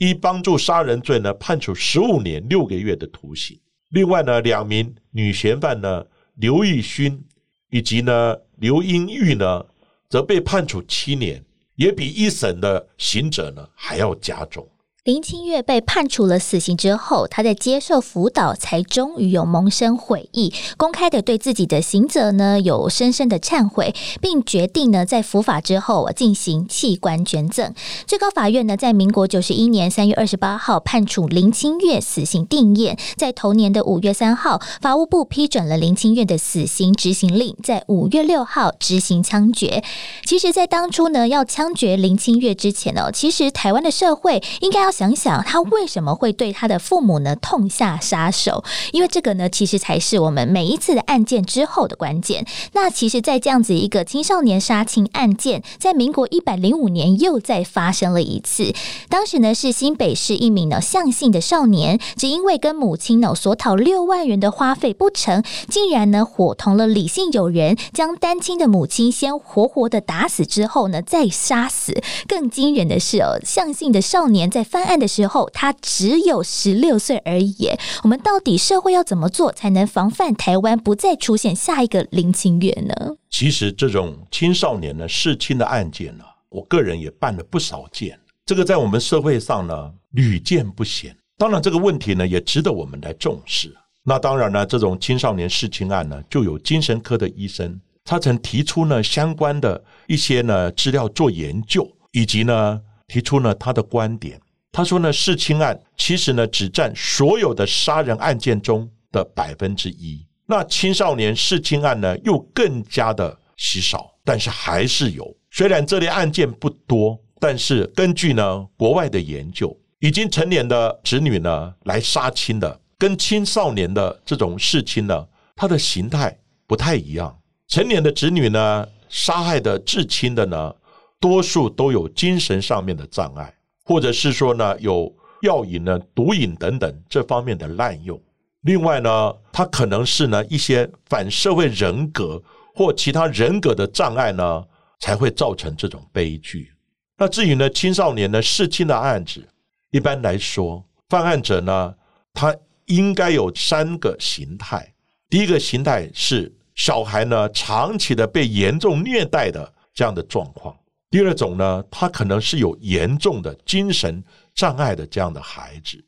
[0.00, 3.60] 一帮助杀人罪呢，判处十五年六个月的徒刑。
[3.90, 6.02] 另外呢，两名女嫌犯呢，
[6.36, 7.22] 刘玉勋
[7.68, 9.62] 以及呢刘英玉呢，
[10.08, 14.66] 则被判处七年，也比一审的刑者呢还要加重。
[15.04, 27.72] 林清月被判处了死刑之后，他在接受辅导，才终于有萌生悔意，公开的对自己的刑责呢有深深的忏悔，并决定呢在伏法之后进行器官捐赠。
[28.06, 39.82] 最高法院呢在民国九十一年三月二十八号判处林清月死刑定验，在同年的五月三号，法务部批准了林清月的死刑执行令，在五月六号执行枪决。
[40.26, 44.89] 其实，在当初呢要枪决林清月之前呢，其实台湾的社会应该要。
[44.90, 48.64] 想想他为什么会对他的父母呢痛下杀手？
[48.92, 52.46] 因为这个呢，其实才是我们每一次的案件之后的关键。
[52.72, 58.74] 那其实，在这样子一个青少年杀亲案件，在民国一百零五年又再发生了一次。
[59.09, 72.00] 当时呢，是新北市一名呢向姓的少年，只因为跟母亲呢所讨六万元的花费不成，竟然呢伙同了李姓友人，将单亲的母亲先活活的打死之后呢再杀死。
[72.26, 77.71] 更惊人的是哦，向姓的少年在犯案的时候，他只有十六岁而已。
[78.03, 82.95] 我们到底社会要怎么做，才能防范台湾不再出现下一个林清月呢？
[83.31, 88.19] 其实，这种青少年呢弑亲的案件呢，我个人也办了不少件。
[88.45, 91.16] 这个在我们社会上呢屡见不鲜。
[91.38, 93.75] 当然，这个问题呢也值得我们来重视。
[94.03, 104.40] 那当然呢，这种青少年弑亲案呢，就有精神科的医生，他曾提出呢相关的一些呢资料做研究，以及呢提出呢他的观点。
[104.72, 110.24] 他说呢，弑亲案其实呢只占所有的杀人案件中的百分之一。
[110.46, 115.37] 那青少年弑亲案呢又更加的稀少，但是还是有。
[115.50, 127.37] 虽然这类案件不多，但是根据呢国外的研究，已经成年的子女呢来杀亲的，跟青少年的这种弑亲呢，它的形态不太一样。
[127.66, 130.74] 成年的子女呢，杀害的至亲的呢，
[131.20, 133.54] 多数都有精神上面的障碍，
[133.90, 138.16] 或者是说呢，有药瘾呢、毒瘾等等这方面的滥用。
[138.61, 142.40] 另外呢，他可能是呢一些反社会人格
[142.72, 144.64] 或其他人格的障碍呢，
[145.00, 146.70] 才会造成这种悲剧。
[147.18, 149.44] 那至于呢青少年呢弑亲的案子，
[149.90, 151.92] 一般来说，犯案者呢，
[152.33, 154.94] 他应该有三个形态。
[155.29, 160.72] 第一个形态是小孩呢长期的被严重虐待的这样的状况；
[161.11, 164.23] 第二种呢，他可能是有严重的精神
[164.55, 165.99] 障碍的这样的孩子；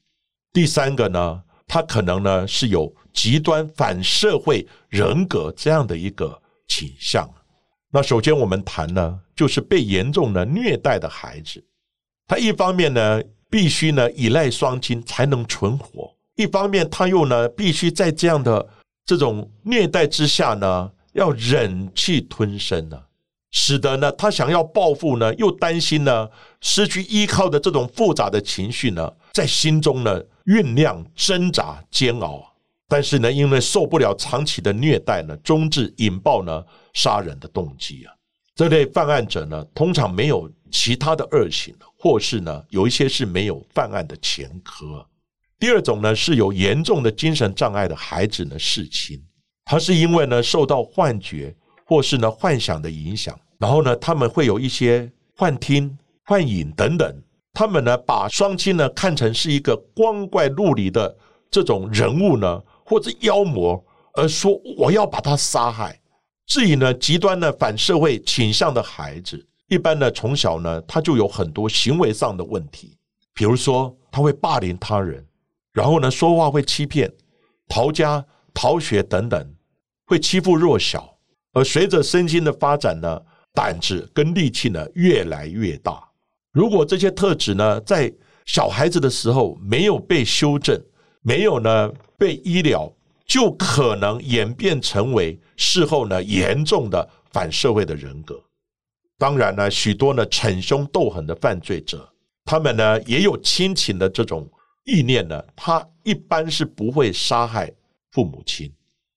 [0.53, 1.43] 第三个呢。
[1.65, 6.39] 他可能呢是有极端反社会人格这样的一个
[6.69, 7.27] 倾向。
[7.91, 11.65] 那首先我们谈呢，就是被严重的虐待的孩子，
[12.27, 18.69] 他一方面呢必须呢依赖双亲才能存活，一方面他又呢必须在这样的
[19.07, 23.03] 这种虐待之下呢要忍气吞声呢，
[23.53, 26.29] 使得呢他想要报复呢又担心呢
[26.61, 30.21] 失去依靠的这种复杂的情绪呢在心中呢。
[30.45, 32.45] 酝酿、挣扎、煎熬，
[32.89, 38.13] 但是呢，因为受不了长期的虐待呢，终至引爆呢杀人的动机啊。
[38.57, 45.07] 这类犯案者呢，通常没有其他的恶行，或是呢，有一些是没有犯案的前科。
[45.61, 49.23] 第二种呢，是有严重的精神障碍的孩子呢，弑亲，
[49.65, 51.55] 他是因为呢受到幻觉
[51.93, 57.23] 或是呢幻想的影响，然后呢，他们会有一些幻听、幻影等等。
[57.53, 61.15] 他们呢，把双亲呢看成是一个光怪陆离的
[61.51, 66.01] 这种人物呢，或者妖魔，而说我要把他杀害。
[66.47, 72.97] 至于呢，极端的反社会倾向的孩子，一般呢从小呢他就有很多行为上的问题，
[73.35, 75.23] 比如说他会霸凌他人，
[75.75, 77.13] 然后呢说话会欺骗、
[77.69, 78.25] 逃家、
[78.55, 79.55] 逃学等等，
[80.07, 81.12] 会欺负弱小。
[81.53, 83.21] 而随着身心的发展呢，
[83.53, 86.03] 胆子跟力气呢越来越大。
[86.53, 88.13] 如果这些特质呢，在
[88.45, 90.81] 小孩子的时候没有被修正，
[91.23, 92.93] 没有呢被医疗，
[93.27, 98.43] 就可能演变成为事后呢严重的反社会的人格。
[99.19, 102.07] 当然呢，许多呢逞凶斗狠的犯罪者，
[102.45, 104.51] 他们呢也有亲情的这种
[104.85, 107.73] 意念呢，他一般是不会杀害
[108.11, 108.71] 父母亲，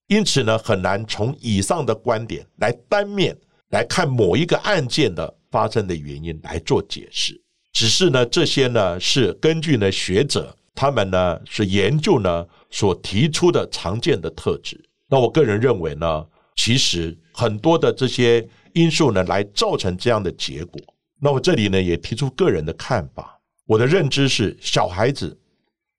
[0.07, 3.37] 因此呢，很难从以上的观点来单面
[3.69, 5.35] 来看某一个案件的。
[5.51, 7.41] 发生的原因来做解释，
[7.71, 14.77] 只是呢，这些呢是根据呢学者他们呢是研究呢所提出的常见的特质。
[15.07, 16.25] 那我个人认为呢，
[16.57, 20.81] 其实很多的这些因素呢来造成这样的结果。
[21.21, 25.39] 那我这里呢也提出个人的看法，我的认知是，小孩子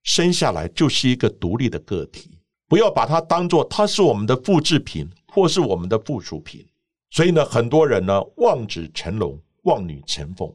[0.02, 2.35] 生下来就是一个独立的个体，
[2.68, 6.64] 不要把它当做它是我们的复制品或是我们的附属品。
[7.10, 9.38] 所以呢，很多人呢望子成龙。
[9.66, 10.48] 望女成凤，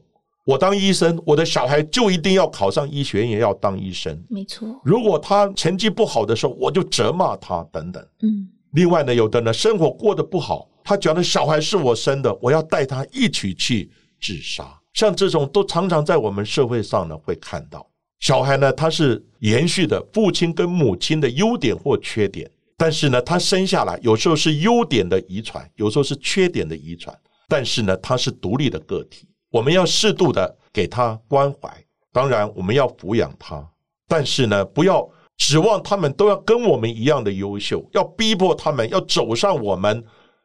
[0.46, 4.18] 我当医生，我的小孩就一定要考上医学院，也要当医生。
[4.30, 8.02] 没错，如果他成绩不好的时候，我就责骂他等等。
[8.22, 14.64] 嗯，另外呢，有的呢生活过得不好，他觉得小孩是我生的，我要带他一起去自杀。
[14.94, 17.86] 像这种都常常在我们社会上呢会看到。
[18.22, 27.12] 小孩呢，他是延续的父亲跟母亲的优点或缺点，但是呢，他生下来有时候是优点的遗传，有时候是缺点的遗传。
[27.48, 31.68] 但是呢，他是独立的个体，我们要适度的给他关怀，
[32.12, 33.68] 当然我们要抚养他，
[34.06, 35.04] 但是呢，不要
[35.36, 40.00] 指望他们都要跟我们一样的优秀，要逼迫他们要走上我们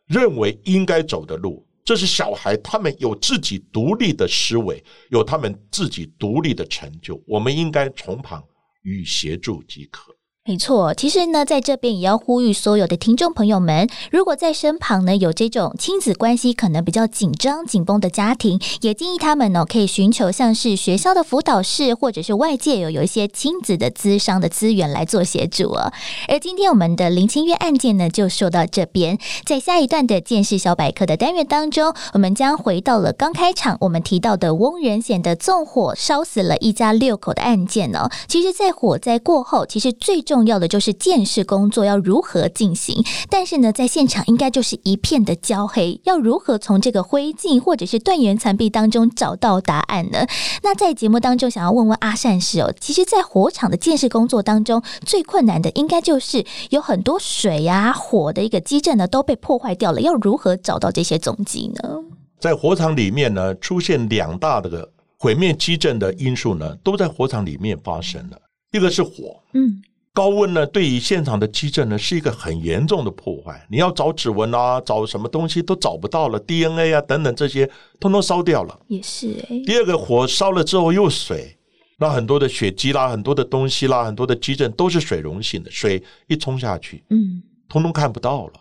[0.07, 1.63] 认为应该走的路。
[1.87, 8.43] 这是小孩，他们有自己独立的思维，有他们自己独立的成就，我们应该从旁
[8.81, 10.16] 与协助即可。
[10.47, 25.91] 没错，其实呢，在这边也要呼吁所有的听众朋友们，如果在身旁呢有这种亲子关系可能比较紧张、紧绷的家庭，也建议他们呢可以寻求像是学校的辅导室，或者是外界有有一些亲子的资商的资源来做协助哦。
[26.29, 38.09] 而今天我们的林清月案件呢，就说到这边，在下一段的见识小百科的单元当中，我们将回到了刚开场我们提到的翁仁显的纵火烧死了一家六口的案件呢。
[38.29, 50.27] 其实，在火灾过后，其实最重重要的就是建设工作要如何进行，但是呢，在现场应该就是一片的焦黑，要如何从这个灰烬或者是断垣残壁当中找到答案呢？
[50.61, 61.95] 那在节目当中，想要问问阿善师哦，其实，在火场的建设工作当中，最困难的应该就是有很多水呀、火的一个基阵呢都被破坏掉了，要如何找到这些踪迹呢？
[62.39, 64.87] 在火场里面呢，出现两大的
[65.17, 68.37] 毁灭基阵的因素呢，都在火场里面发生了，
[68.71, 69.81] 一个是火，嗯。
[70.17, 73.63] 高温呢，对于现场的基证呢，是一个很严重的破坏。
[73.69, 78.79] 你要找指纹啊，找什么东西都找不到了，DNA 啊等等这些，通通烧掉了。
[78.87, 81.55] 也是哎，第二个火烧了之后又水，
[81.99, 88.53] 那很多的血迹啦，很多的东西啦，很多的基证都是水溶性的，水一冲下去，嗯，通通看不到了。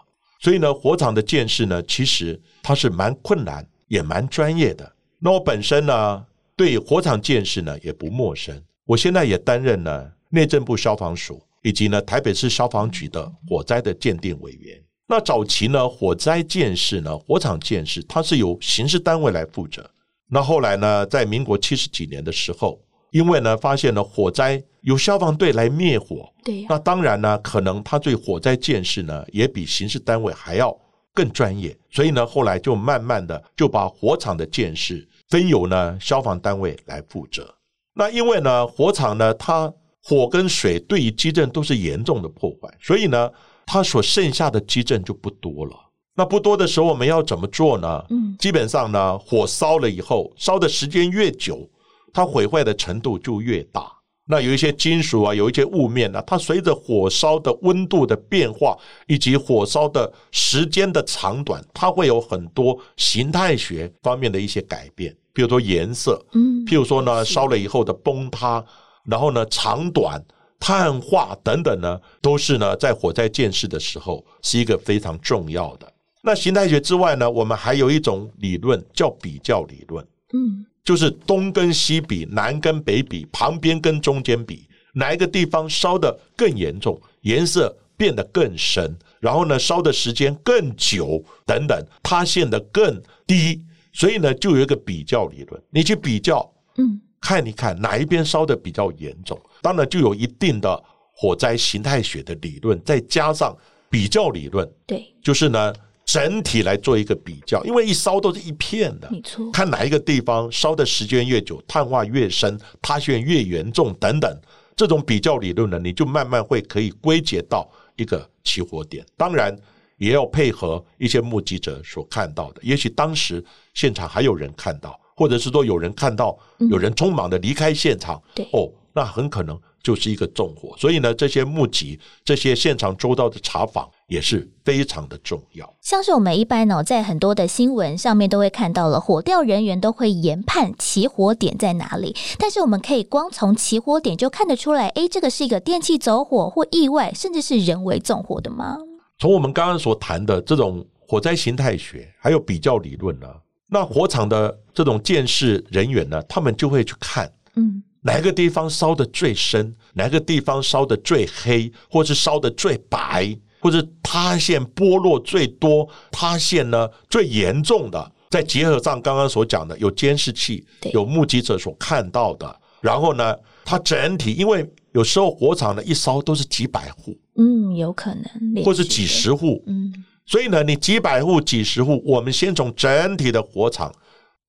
[0.42, 4.92] 所以呢，火场的建设呢，其实它是蛮困难，也蛮专业的。
[5.18, 6.22] 那我本身呢，
[6.54, 8.62] 对火场建设呢也不陌生。
[8.84, 14.80] 我现在也担任了内政部消防署以及呢台北市消防局的火灾的鉴定委员。
[15.08, 19.84] 那早期呢，火灾建设呢，火场建设它是由刑事单位来负责。
[20.30, 30.72] 那后来呢，在民国七十几年的时候，因为呢发现了火灾由消防队来灭火，对呀，那当然呢，可能他对火灾建设呢也比刑事单位还要
[31.12, 34.94] 更专业，所以呢，后来就慢慢的就把火场的建设
[35.30, 37.52] 分由呢消防单位来负责。
[37.92, 39.72] 那因为呢，火场呢，它
[40.09, 43.28] 火跟水对于基震都是严重的破坏，所以呢，
[43.66, 45.72] 它所剩下的基震就不多了。
[46.14, 48.04] 那不多的时候，我们要怎么做呢？
[48.11, 51.68] 嗯，基本上呢，火烧了以后，烧的时间越久，
[52.12, 53.90] 它毁坏的程度就越大。
[54.28, 58.78] 那有一些金属啊，有一些雾面呢、它随着火烧的温度的变化，
[59.09, 68.64] 以及火烧的时间的长短，它会有很多形态学方面的一些改变，比如说颜色，嗯，譬如说呢，烧了以后的崩塌，
[69.07, 70.22] 然后呢长短、
[70.59, 75.92] 碳化等等呢，都是呢在火灾建设的时候是一个非常重要的。
[76.22, 100.80] 那形态学之外呢，我们还有一种理论叫比较理论，嗯，就是东跟西比，南跟北比，旁边跟中间比，哪一个地方烧的更严重，颜色变得更深，然后呢烧的时间更久，等等，塌陷的更低，所以呢就有一个比较理论，你去比较，嗯，看一看哪一边烧的比较严重，当然就有一定的
[101.12, 103.52] 火灾形态学的理论，再加上
[103.90, 105.74] 比较理论，对，就是呢
[106.04, 114.40] 整体来做一个比较，因为一烧都是一片的，没错，看哪一个地方烧的时间越久，碳化越深，塌陷越严重等等，
[114.76, 119.04] 这种比较理论呢，你就慢慢会可以归结到一个起火点。
[119.16, 119.52] 当然，
[119.96, 126.38] 也要配合一些目击者所看到的，也许当时现场还有人看到，或者是说有人看到
[126.70, 130.76] 有人匆忙的离开现场，对哦，那很可能就是一个纵火。
[130.78, 135.74] 所以呢，这些目击、这些现场周到的查访也是非常的重要。
[135.80, 142.14] 像是我们一般呢、在很多的新闻上面都会看到了，火调人员都会研判起火点在哪里。
[142.38, 148.76] 但是我们可以光从起火点就看得出来，诶，这个是一个电器走火或意外，甚至是人为纵火的吗？
[149.18, 153.26] 从我们刚刚所谈的这种火灾形态学，还有比较理论呢，
[153.68, 168.12] 那火场的这种建设人员呢，他们就会去看嗯，哪个地方烧的最深，哪个地方烧的最黑，或是烧的最白，或者塌陷剥落最多，塌陷呢最严重的。
[168.28, 183.94] 再结合上刚刚所讲的，有监视器，有目击者所看到的，然后呢，它整体，因为有时候火场呢一烧都是几百户，嗯，有可能，或是几，十户，嗯，所以呢，你几百户、几十户，我们先从整体的火场，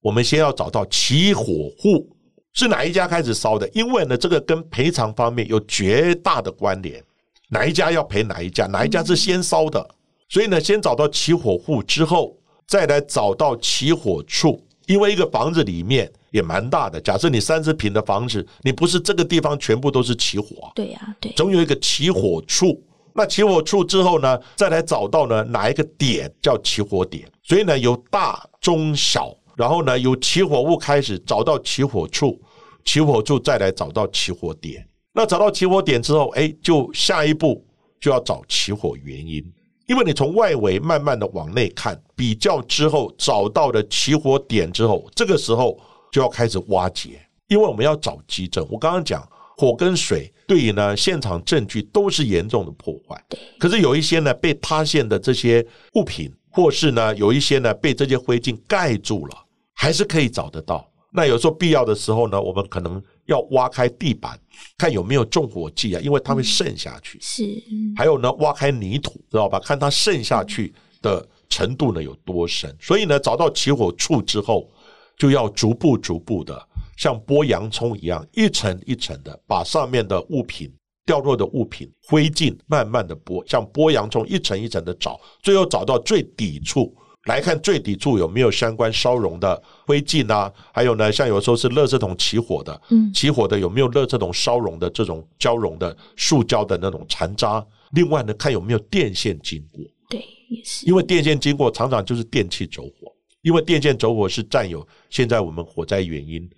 [0.01, 2.09] 我们先要找到起火户
[2.53, 7.03] 是哪一家开始烧的，因为呢，这个跟赔偿方面有绝大的关联，
[7.49, 9.87] 哪一家要赔哪一家，哪一家是先烧的，
[10.29, 22.83] 所以呢，先找到起火户之后，再来找到起火处，因为一个房子里面也蛮大的，假设你三十平的房子，你不是这个地方全部都是起火啊，对呀、对，总有一个起火处。
[23.17, 27.27] 那起火处之后呢，再来找到呢哪一个点叫起火点。
[27.41, 32.39] 所以呢，由大、中、小，然后呢由起火物开始找到起火处，
[32.85, 34.87] 起火处再来找到起火点。
[35.13, 37.65] 那找到起火点之后，哎，就下一步
[37.99, 39.43] 就要找起火原因，
[39.87, 45.75] 因为你从外围慢慢的往内看，比较之后找到的起火点之后，这个时候
[46.11, 48.63] 就要开始挖掘，因为我们要找基证。
[48.69, 49.27] 我刚刚讲。
[49.57, 53.21] 火跟水对于呢现场证据都是严重的破坏。
[53.27, 59.35] 对，可是有一些呢被塌陷的这些物品，或是呢有一些呢被这些灰烬盖住了，
[59.73, 60.89] 还是可以找得到。
[61.11, 64.39] 那有时候必要的时候呢，我们可能要挖开地板，
[64.77, 67.17] 看有没有纵火剂啊，因为它会渗下去。
[67.19, 69.59] 是，嗯还有呢，挖开泥土，知道吧？
[69.59, 72.75] 看它渗下去的程度呢有多深。
[72.79, 74.69] 所以呢，找到起火处之后，
[75.17, 76.67] 就要逐步逐步的，
[76.97, 80.69] 像剥洋葱一样，一层一层的把上面的物品、
[81.05, 86.93] 掉落的物品、灰烬慢慢的剥，像剥洋葱一层一层的找，最后找到最底处。
[87.25, 97.65] 来看最底处有没有相关烧融的灰烬啊，还有呢，像有时候是垃圾桶起火的，嗯起火的有没有垃圾桶烧融的这种焦融的塑胶的那种残渣？
[97.91, 100.19] 另外呢，看有没有电线经过，对，
[100.49, 106.55] 也是，因为电线经过常常就是电器走火，因为电线走火是占有现在我们火灾原因的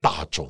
[0.00, 0.48] 大宗。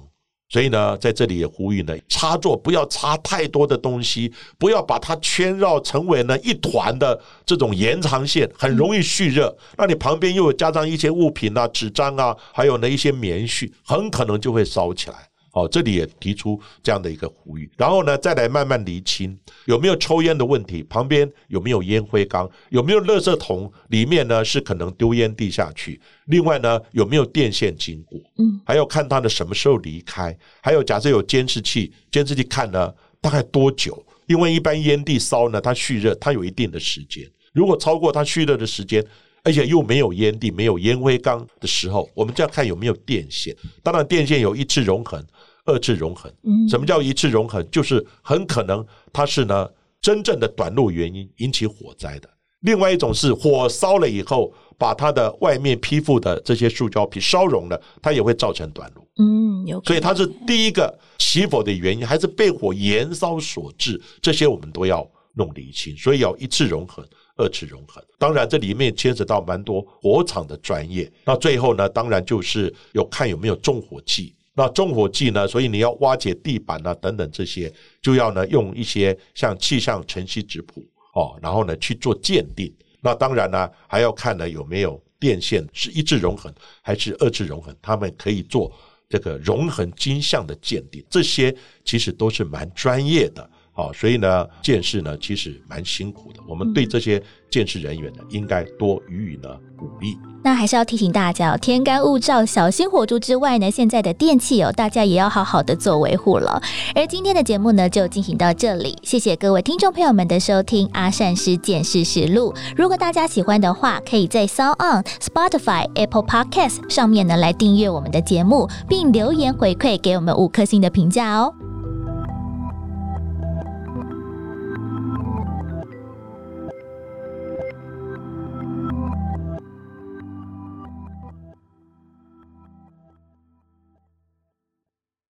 [0.50, 9.54] 所以呢，在这里也呼吁呢，插座不要插太多的东西，不要把它圈绕成为呢一团的这种延长线，很容易蓄热。
[9.76, 15.27] 那你旁边又有加上一些物品啊、纸张啊，还有呢一些棉絮，很可能就会烧起来。
[15.58, 19.36] 哦，这里也提出这样的一个呼吁，然后呢，再来慢慢厘清
[19.66, 39.04] 有没有抽烟的问题，旁边有没有烟灰缸，有没有垃圾桶里面呢是可能丢烟蒂下去，另外呢有没有电线经过，嗯，还要看他的什么时候离开，还有假设有监视器，监视器看呢大概多久，因为一般烟蒂烧呢它蓄热，它有一定的时间，如果超过它蓄热的时间。
[39.44, 43.56] 而且又没有烟蒂、没有烟灰缸的时候，我们就要看有没有电线。
[43.82, 45.24] 当然，电线有一次熔痕、
[45.68, 46.32] 二次熔痕。
[46.42, 47.64] 嗯什么叫一次熔痕？
[47.70, 49.68] 就是很可能它是呢
[50.00, 52.28] 真正的短路原因引起火灾的。
[52.62, 59.08] 另外一种是火烧了以后，把它的外面披覆的这些塑胶皮烧融了，它也会造成短路。
[59.18, 64.00] 嗯，有，所以它是第一个起火的原因，还是被火燃烧所致？
[64.20, 65.96] 这些我们都要弄理清。
[65.96, 67.04] 所以要一次熔痕。
[67.40, 71.08] 二次熔痕，当然这里面牵扯到蛮多火场的专业。
[71.24, 74.34] 那最后呢，当然就是有看有没有重火剂。
[74.58, 80.84] 那中火剂呢，所以你要挖掘地板啊等等这些，就要呢用一些像气象晨曦质谱
[81.14, 82.74] 哦，然后呢去做鉴定。
[83.00, 86.52] 那当然呢还要看呢有没有电线是一致熔痕
[86.82, 88.72] 还是二次熔痕，他们可以做
[89.08, 91.04] 这个熔痕金像的鉴定。
[91.08, 91.54] 这些
[91.84, 93.48] 其实都是蛮专业的。
[93.78, 96.40] 好，所以呢，建士呢其实蛮辛苦的。
[96.48, 100.18] 我们对这些建士人员呢，应该多予以呢鼓励。
[100.42, 106.60] 那还是要提醒大家哦，天干物燥，小心火烛之外呢，现在的电器哦，大家也要好好的做维护了。
[106.96, 112.52] 而今天的节目呢，就进行到这里，谢谢各位听众朋友们的收听《阿善师见识实录》。
[112.76, 121.54] 如果大家喜欢的话，可以在 Sound On、Spotify、Apple Podcast 上面呢来订阅我们的节目，并留言回馈给我们五颗星的评价哦。